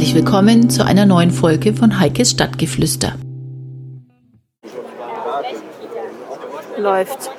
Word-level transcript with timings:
Herzlich 0.00 0.16
willkommen 0.24 0.70
zu 0.70 0.82
einer 0.82 1.04
neuen 1.04 1.30
Folge 1.30 1.74
von 1.74 2.00
Heikes 2.00 2.30
Stadtgeflüster. 2.30 3.16
Läuft. 6.78 7.30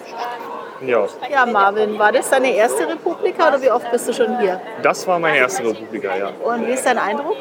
Ja, 0.85 1.07
Ja, 1.31 1.47
Marvin, 1.47 1.97
war 1.97 2.11
das 2.11 2.29
deine 2.29 2.53
erste 2.53 2.87
Republika 2.87 3.47
oder 3.47 3.63
wie 3.63 3.71
oft 3.71 3.89
bist 3.91 4.07
du 4.09 4.13
schon 4.13 4.39
hier? 4.39 4.61
das 4.83 5.07
war 5.07 5.17
meine 5.17 5.37
erste 5.37 5.63
Republika, 5.63 6.15
ja. 6.15 6.27
Und 6.27 6.67
wie 6.67 6.73
ist 6.73 6.85
dein 6.85 6.99
Eindruck? 6.99 7.37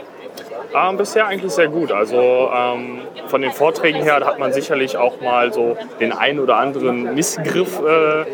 Ähm, 0.75 0.97
bisher 0.97 1.27
eigentlich 1.27 1.53
sehr 1.53 1.69
gut. 1.69 1.93
Also 1.93 2.49
ähm, 2.51 3.03
von 3.27 3.43
den 3.43 3.53
Vorträgen 3.53 4.03
her 4.03 4.25
hat 4.25 4.39
man 4.39 4.55
sicherlich 4.55 4.97
auch 4.97 5.21
mal 5.21 5.53
so 5.53 5.77
den 6.01 6.13
einen 6.13 6.41
oder 6.41 6.57
anderen 6.57 7.15
Missgriff 7.15 7.79
äh, 7.79 8.25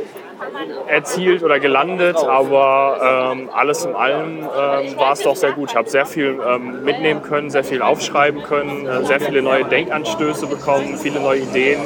erzielt 0.86 1.42
oder 1.42 1.60
gelandet, 1.60 2.16
aber 2.16 3.32
ähm, 3.32 3.50
alles 3.52 3.84
in 3.84 3.94
allem 3.94 4.38
ähm, 4.40 4.96
war 4.96 5.12
es 5.12 5.20
doch 5.20 5.36
sehr 5.36 5.52
gut. 5.52 5.70
Ich 5.70 5.76
habe 5.76 5.88
sehr 5.88 6.06
viel 6.06 6.40
ähm, 6.46 6.84
mitnehmen 6.84 7.22
können, 7.22 7.50
sehr 7.50 7.64
viel 7.64 7.82
aufschreiben 7.82 8.42
können, 8.42 8.86
äh, 8.86 9.04
sehr 9.04 9.20
viele 9.20 9.42
neue 9.42 9.64
Denkanstöße 9.64 10.46
bekommen, 10.46 10.96
viele 10.96 11.20
neue 11.20 11.40
Ideen. 11.40 11.80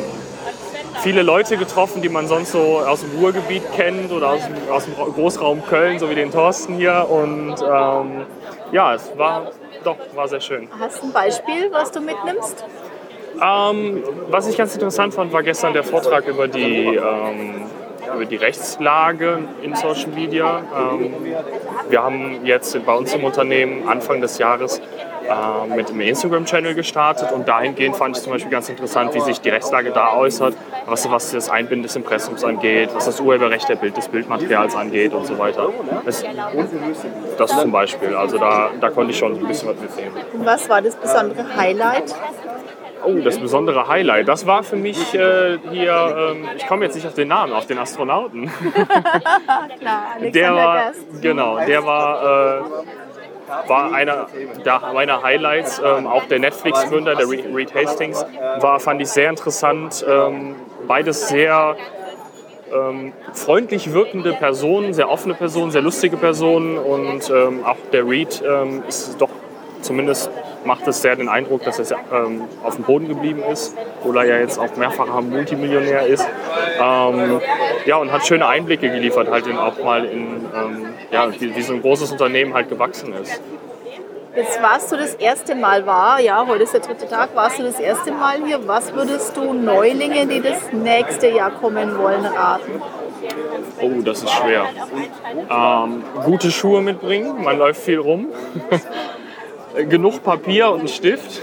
Viele 1.03 1.23
Leute 1.23 1.57
getroffen, 1.57 2.03
die 2.03 2.11
man 2.11 2.27
sonst 2.27 2.53
so 2.53 2.83
aus 2.87 3.01
dem 3.01 3.19
Ruhrgebiet 3.19 3.63
kennt 3.75 4.13
oder 4.13 4.31
aus 4.31 4.41
dem, 4.47 4.55
aus 4.71 4.85
dem 4.85 4.95
Großraum 4.95 5.65
Köln, 5.65 5.99
so 5.99 6.11
wie 6.11 6.15
den 6.15 6.31
Thorsten 6.31 6.75
hier. 6.75 7.07
Und 7.09 7.55
ähm, 7.63 8.27
ja, 8.71 8.95
es 8.95 9.11
war 9.17 9.51
doch 9.83 9.97
war 10.15 10.29
sehr 10.29 10.41
schön. 10.41 10.69
Hast 10.79 11.03
du 11.03 11.07
ein 11.07 11.13
Beispiel, 11.13 11.73
was 11.73 11.91
du 11.91 12.01
mitnimmst? 12.01 12.65
Ähm, 13.43 14.03
was 14.29 14.49
ich 14.49 14.57
ganz 14.57 14.75
interessant 14.75 15.15
fand, 15.15 15.33
war 15.33 15.43
gestern 15.43 15.73
der 15.73 15.85
Vortrag 15.85 16.27
über 16.27 16.49
die, 16.49 16.97
ähm, 16.97 17.63
über 18.15 18.25
die 18.25 18.37
Rechtslage 18.37 19.39
in 19.63 19.75
Social 19.75 20.11
Media. 20.15 20.63
Ähm, 20.77 21.15
wir 21.89 22.03
haben 22.03 22.45
jetzt 22.45 22.85
bei 22.85 22.95
uns 22.95 23.15
im 23.15 23.25
Unternehmen 23.25 23.89
Anfang 23.89 24.21
des 24.21 24.39
Jahres 24.39 24.81
äh, 25.31 25.77
mit 25.77 25.91
einem 25.91 26.01
Instagram-Channel 26.01 26.75
gestartet 26.75 27.31
und 27.33 27.47
dahingehend 27.47 27.97
fand 27.97 28.17
ich 28.17 28.23
zum 28.23 28.33
Beispiel 28.33 28.51
ganz 28.51 28.69
interessant, 28.69 29.15
wie 29.15 29.21
sich 29.21 29.41
die 29.41 29.51
Rechtslage 29.51 29.91
da 29.91 30.15
äußert, 30.15 30.57
was, 30.87 31.09
was 31.11 31.31
das 31.31 31.51
Einbinden 31.51 31.85
des 31.85 31.95
Impressums 31.95 32.43
angeht, 32.43 32.91
was 32.95 33.05
das 33.05 33.21
Urheberrecht 33.21 33.69
der 33.69 33.77
Bild, 33.77 33.97
des 33.97 34.09
Bildmaterials 34.09 34.75
angeht 34.75 35.13
und 35.13 35.27
so 35.27 35.39
weiter. 35.39 35.69
Das, 36.05 36.25
das 37.39 37.61
zum 37.61 37.71
Beispiel, 37.71 38.15
also 38.15 38.39
da, 38.39 38.71
da 38.81 38.91
konnte 38.91 39.13
ich 39.13 39.19
schon 39.19 39.39
ein 39.39 39.47
bisschen 39.47 39.69
was 39.69 39.81
mitnehmen. 39.81 40.17
Und 40.33 40.47
was 40.47 40.69
war 40.69 40.83
das 40.83 40.97
besondere 40.97 41.45
Highlight? 41.57 42.15
Oh, 43.05 43.15
das 43.25 43.39
besondere 43.39 43.89
Highlight, 43.89 44.29
das 44.29 44.47
war 44.47 44.63
für 44.63 44.77
mich 44.77 45.15
äh, 45.15 45.59
hier, 45.71 46.33
ähm, 46.33 46.49
ich 46.57 46.67
komme 46.67 46.85
jetzt 46.85 46.95
nicht 46.95 47.07
auf 47.07 47.15
den 47.15 47.29
Namen, 47.29 47.53
auf 47.53 47.67
den 47.67 47.79
Astronauten. 47.79 48.51
Klar, 49.81 50.03
Alexander 50.17 50.31
Der 50.31 50.55
war, 50.55 50.77
Gast. 50.77 51.23
genau, 51.23 51.59
der 51.65 51.87
war, 51.87 52.23
äh, 52.23 53.69
war 53.69 53.93
einer 53.93 54.27
der, 54.65 54.81
meiner 54.93 55.23
Highlights. 55.23 55.81
Ähm, 55.85 56.07
auch 56.07 56.25
der 56.25 56.39
Netflix-Gründer, 56.39 57.17
der 57.17 57.27
Re- 57.27 57.45
Reed 57.55 57.75
Hastings, 57.75 58.25
war, 58.61 58.79
fand 58.81 59.01
ich 59.01 59.09
sehr 59.09 59.31
interessant. 59.31 60.05
Ähm, 60.09 60.55
beides 60.87 61.29
sehr 61.29 61.77
ähm, 62.73 63.13
freundlich 63.33 63.93
wirkende 63.93 64.33
Personen, 64.35 64.95
sehr 64.95 65.09
offene 65.09 65.35
Personen, 65.35 65.71
sehr 65.73 65.83
lustige 65.83 66.17
Personen 66.17 66.79
und 66.79 67.29
ähm, 67.31 67.65
auch 67.65 67.77
der 67.93 68.07
Reed 68.07 68.43
ähm, 68.47 68.83
ist 68.89 69.21
doch 69.21 69.31
zumindest 69.81 70.31
macht 70.65 70.87
es 70.87 71.03
sehr 71.03 71.17
den 71.17 71.29
Eindruck, 71.29 71.65
dass 71.65 71.79
er 71.79 71.99
ähm, 72.13 72.43
auf 72.63 72.77
dem 72.77 72.85
Boden 72.85 73.09
geblieben 73.09 73.43
ist, 73.51 73.77
obwohl 74.01 74.19
er 74.19 74.25
ja 74.25 74.39
jetzt 74.39 74.59
auch 74.59 74.77
mehrfacher 74.77 75.21
Multimillionär 75.21 76.07
ist. 76.07 76.27
Ähm, 76.81 77.41
ja, 77.87 77.97
und 77.97 78.13
hat 78.13 78.27
schöne 78.27 78.47
Einblicke 78.47 78.91
geliefert, 78.91 79.31
halt 79.31 79.47
in, 79.47 79.57
auch 79.57 79.83
mal 79.83 80.05
in, 80.05 80.47
ähm, 80.55 80.87
ja, 81.11 81.31
wie, 81.33 81.55
wie 81.55 81.63
so 81.63 81.73
ein 81.73 81.83
großes 81.83 82.13
Unternehmen 82.13 82.55
halt 82.55 82.69
gewachsen 82.69 83.15
ist. 83.15 83.41
Jetzt 84.37 84.63
warst 84.63 84.93
du 84.93 84.97
das 84.97 85.15
erste 85.15 85.57
Mal 85.57 85.85
war, 85.87 86.21
ja, 86.21 86.47
heute 86.47 86.63
ist 86.63 86.73
der 86.73 86.81
dritte 86.81 87.09
Tag, 87.09 87.35
warst 87.35 87.59
du 87.59 87.65
das 87.65 87.81
erste 87.81 88.13
Mal 88.13 88.39
hier. 88.45 88.61
Was 88.67 88.95
würdest 88.95 89.37
du 89.37 89.53
Neulingen, 89.53 90.29
die 90.29 90.41
das 90.41 90.73
nächste 90.73 91.29
Jahr 91.29 91.51
kommen 91.51 91.99
wollen, 91.99 92.25
raten? 92.25 92.81
Oh, 93.81 94.01
das 94.03 94.23
ist 94.23 94.31
schwer. 94.31 94.67
Ähm, 95.51 96.05
gute 96.25 96.51
Schuhe 96.51 96.81
mitbringen, 96.81 97.43
man 97.43 97.59
läuft 97.59 97.83
viel 97.83 97.99
rum. 97.99 98.29
Genug 99.89 100.23
Papier 100.23 100.71
und 100.71 100.81
einen 100.81 100.89
Stift. 100.89 101.43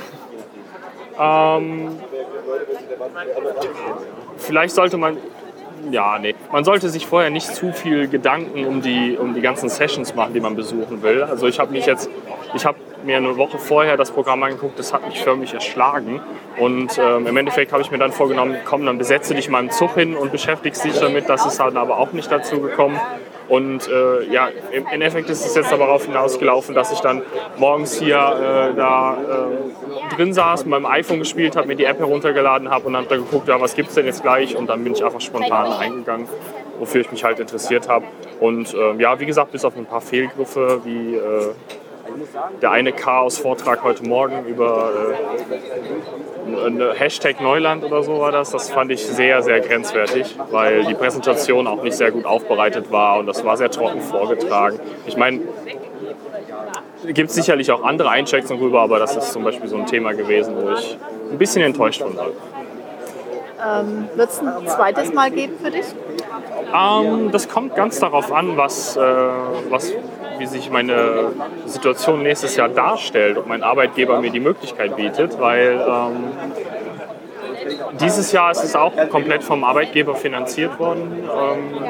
Ähm, 1.19 1.97
vielleicht 4.37 4.75
sollte 4.75 4.97
man, 4.97 5.17
ja, 5.91 6.19
nee, 6.19 6.35
man 6.51 6.63
sollte 6.63 6.89
sich 6.89 7.07
vorher 7.07 7.29
nicht 7.29 7.53
zu 7.55 7.71
viel 7.71 8.07
Gedanken 8.07 8.65
um 8.65 8.81
die, 8.81 9.17
um 9.17 9.33
die 9.33 9.41
ganzen 9.41 9.69
Sessions 9.69 10.13
machen, 10.15 10.33
die 10.33 10.39
man 10.39 10.55
besuchen 10.55 11.01
will. 11.01 11.23
Also 11.23 11.47
ich 11.47 11.59
habe 11.59 11.71
mich 11.71 11.85
jetzt, 11.85 12.09
ich 12.53 12.65
habe 12.65 12.77
mir 13.03 13.17
eine 13.17 13.37
Woche 13.37 13.57
vorher 13.57 13.97
das 13.97 14.11
Programm 14.11 14.43
angeguckt, 14.43 14.77
das 14.77 14.93
hat 14.93 15.07
mich 15.07 15.21
förmlich 15.21 15.53
erschlagen. 15.53 16.21
Und 16.59 16.97
ähm, 16.97 17.27
im 17.27 17.37
Endeffekt 17.37 17.71
habe 17.71 17.81
ich 17.81 17.91
mir 17.91 17.97
dann 17.97 18.11
vorgenommen, 18.11 18.57
komm, 18.65 18.85
dann 18.85 18.97
besetze 18.97 19.33
dich 19.33 19.49
mal 19.49 19.61
im 19.61 19.71
Zug 19.71 19.95
hin 19.95 20.15
und 20.15 20.31
beschäftigst 20.31 20.83
dich 20.83 20.99
damit. 20.99 21.29
Das 21.29 21.45
ist 21.45 21.59
dann 21.59 21.77
aber 21.77 21.97
auch 21.97 22.11
nicht 22.11 22.31
dazu 22.31 22.59
gekommen. 22.59 22.99
Und 23.47 23.87
äh, 23.87 24.23
ja, 24.25 24.49
im 24.71 24.85
Endeffekt 24.87 25.29
ist 25.29 25.45
es 25.45 25.55
jetzt 25.55 25.71
aber 25.71 25.85
darauf 25.85 26.05
hinausgelaufen, 26.05 26.75
dass 26.75 26.91
ich 26.91 26.99
dann 26.99 27.21
morgens 27.57 27.97
hier 27.97 28.15
äh, 28.15 28.75
da 28.75 29.17
äh, 29.17 30.15
drin 30.15 30.33
saß, 30.33 30.65
mit 30.65 30.71
meinem 30.71 30.85
iPhone 30.85 31.19
gespielt 31.19 31.55
habe, 31.55 31.67
mir 31.67 31.75
die 31.75 31.85
App 31.85 31.99
heruntergeladen 31.99 32.69
habe 32.69 32.87
und 32.87 32.93
dann 32.93 33.07
da 33.07 33.15
geguckt, 33.15 33.47
ja, 33.47 33.59
was 33.61 33.75
gibt's 33.75 33.95
denn 33.95 34.05
jetzt 34.05 34.21
gleich? 34.21 34.55
Und 34.55 34.67
dann 34.67 34.83
bin 34.83 34.93
ich 34.93 35.03
einfach 35.03 35.21
spontan 35.21 35.71
eingegangen, 35.71 36.27
wofür 36.79 37.01
ich 37.01 37.11
mich 37.11 37.23
halt 37.23 37.39
interessiert 37.39 37.87
habe. 37.87 38.05
Und 38.39 38.73
ähm, 38.73 38.99
ja, 38.99 39.19
wie 39.19 39.25
gesagt, 39.25 39.51
bis 39.51 39.63
auf 39.63 39.77
ein 39.77 39.85
paar 39.85 40.01
Fehlgriffe 40.01 40.81
wie 40.83 41.15
äh, 41.15 41.51
der 42.61 42.71
eine 42.71 42.91
Chaos-Vortrag 42.91 43.83
heute 43.83 44.03
Morgen 44.03 44.45
über 44.45 44.91
äh, 46.47 46.93
Hashtag 46.95 47.41
Neuland 47.41 47.83
oder 47.83 48.03
so 48.03 48.19
war 48.19 48.31
das. 48.31 48.51
Das 48.51 48.69
fand 48.69 48.91
ich 48.91 49.05
sehr, 49.05 49.41
sehr 49.43 49.59
grenzwertig, 49.59 50.35
weil 50.51 50.85
die 50.85 50.93
Präsentation 50.93 51.67
auch 51.67 51.83
nicht 51.83 51.95
sehr 51.95 52.11
gut 52.11 52.25
aufbereitet 52.25 52.91
war 52.91 53.19
und 53.19 53.25
das 53.25 53.43
war 53.43 53.57
sehr 53.57 53.69
trocken 53.69 54.01
vorgetragen. 54.01 54.79
Ich 55.05 55.17
meine, 55.17 55.41
gibt 57.05 57.31
sicherlich 57.31 57.71
auch 57.71 57.83
andere 57.83 58.09
Einschätzungen 58.09 58.61
rüber, 58.61 58.81
aber 58.81 58.99
das 58.99 59.15
ist 59.15 59.31
zum 59.31 59.43
Beispiel 59.43 59.67
so 59.67 59.77
ein 59.77 59.85
Thema 59.85 60.13
gewesen, 60.13 60.55
wo 60.61 60.71
ich 60.71 60.97
ein 61.31 61.37
bisschen 61.37 61.61
enttäuscht 61.61 62.01
von 62.01 62.15
war. 62.15 62.56
Ähm, 63.65 64.09
Wird 64.15 64.29
es 64.29 64.39
ein 64.39 64.67
zweites 64.67 65.13
Mal 65.13 65.31
geben 65.31 65.53
für 65.61 65.71
dich? 65.71 65.85
Ähm, 66.73 67.31
das 67.31 67.49
kommt 67.49 67.75
ganz 67.75 67.99
darauf 67.99 68.31
an, 68.31 68.57
was, 68.57 68.97
äh, 68.97 69.01
was, 69.69 69.93
wie 70.37 70.45
sich 70.45 70.69
meine 70.69 71.31
Situation 71.65 72.23
nächstes 72.23 72.55
Jahr 72.55 72.69
darstellt, 72.69 73.37
ob 73.37 73.47
mein 73.47 73.63
Arbeitgeber 73.63 74.19
mir 74.21 74.31
die 74.31 74.39
Möglichkeit 74.39 74.95
bietet, 74.95 75.39
weil 75.39 75.83
ähm, 75.87 76.31
dieses 77.99 78.31
Jahr 78.31 78.51
ist 78.51 78.63
es 78.63 78.75
auch 78.75 78.93
komplett 79.09 79.43
vom 79.43 79.63
Arbeitgeber 79.63 80.15
finanziert 80.15 80.77
worden, 80.79 81.23
ähm, 81.23 81.85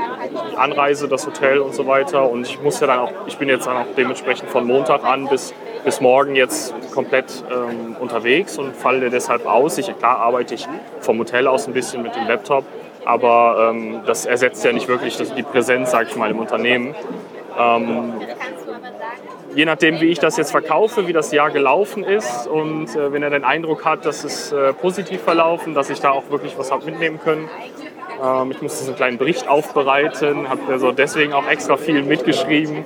die 0.52 0.58
Anreise, 0.58 1.08
das 1.08 1.26
Hotel 1.26 1.60
und 1.60 1.74
so 1.74 1.88
weiter. 1.88 2.30
Und 2.30 2.48
ich 2.48 2.62
muss 2.62 2.80
ja 2.80 2.88
dann 2.88 3.00
auch, 3.00 3.12
ich 3.26 3.38
bin 3.38 3.50
jetzt 3.50 3.68
dann 3.68 3.78
auch 3.78 3.86
dementsprechend 3.98 4.50
von 4.50 4.66
Montag 4.66 5.04
an 5.04 5.28
bis, 5.28 5.54
bis 5.88 6.02
morgen 6.02 6.36
jetzt 6.36 6.74
komplett 6.94 7.46
ähm, 7.50 7.96
unterwegs 7.98 8.58
und 8.58 8.76
falle 8.76 9.10
deshalb 9.10 9.46
aus. 9.46 9.78
Ich, 9.78 9.86
klar 9.98 10.18
arbeite 10.18 10.54
ich 10.54 10.68
vom 11.00 11.18
Hotel 11.18 11.48
aus 11.48 11.66
ein 11.66 11.74
bisschen 11.74 12.04
mit 12.04 12.14
dem 12.14 12.28
Laptop, 12.28 12.66
aber 13.06 13.72
ähm, 13.72 14.02
das 14.06 14.26
ersetzt 14.26 14.66
ja 14.66 14.74
nicht 14.74 14.90
wirklich 14.90 15.16
die 15.16 15.44
Präsenz, 15.44 15.92
sage 15.92 16.10
ich 16.10 16.18
mal, 16.18 16.30
im 16.30 16.40
Unternehmen. 16.40 16.94
Ähm, 17.58 18.16
je 19.56 19.64
nachdem, 19.64 20.02
wie 20.02 20.08
ich 20.08 20.20
das 20.20 20.36
jetzt 20.36 20.52
verkaufe, 20.52 21.08
wie 21.08 21.14
das 21.14 21.32
Jahr 21.32 21.52
gelaufen 21.52 22.04
ist 22.04 22.48
und 22.48 22.94
äh, 22.94 23.14
wenn 23.14 23.24
er 23.24 23.30
den 23.30 23.46
Eindruck 23.46 23.86
hat, 23.86 24.06
dass 24.06 24.26
es 24.26 24.52
äh, 24.52 24.74
positiv 24.74 25.22
verlaufen, 25.22 25.74
dass 25.74 25.90
ich 25.90 26.02
da 26.02 26.12
auch 26.12 26.30
wirklich 26.30 26.58
was 26.58 26.70
habe 26.70 26.84
mitnehmen 26.84 27.18
können. 27.24 27.50
Ähm, 28.24 28.52
ich 28.52 28.62
musste 28.62 28.84
so 28.84 28.92
einen 28.92 28.98
kleinen 28.98 29.18
Bericht 29.18 29.48
aufbereiten, 29.48 30.50
habe 30.50 30.62
also 30.72 30.92
deswegen 30.92 31.34
auch 31.34 31.48
extra 31.48 31.78
viel 31.78 32.04
mitgeschrieben. 32.04 32.84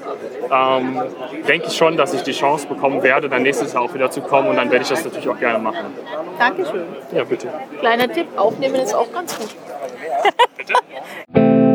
Ähm, 0.51 1.01
denke 1.47 1.67
ich 1.67 1.77
schon, 1.77 1.97
dass 1.97 2.13
ich 2.13 2.23
die 2.23 2.33
Chance 2.33 2.67
bekommen 2.67 3.03
werde, 3.03 3.29
dann 3.29 3.43
nächstes 3.43 3.73
Jahr 3.73 3.83
auch 3.83 3.93
wieder 3.93 4.11
zu 4.11 4.21
kommen 4.21 4.49
und 4.49 4.57
dann 4.57 4.69
werde 4.69 4.83
ich 4.83 4.89
das 4.89 5.03
natürlich 5.03 5.29
auch 5.29 5.39
gerne 5.39 5.59
machen. 5.59 5.85
Dankeschön. 6.37 6.85
Ja, 7.13 7.23
bitte. 7.23 7.47
Kleiner 7.79 8.11
Tipp, 8.11 8.27
aufnehmen 8.35 8.75
ist 8.75 8.93
auch 8.93 9.11
ganz 9.11 9.37
gut. 9.37 9.49
Bitte? 10.57 10.73